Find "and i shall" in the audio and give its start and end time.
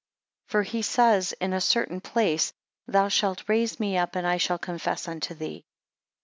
4.15-4.57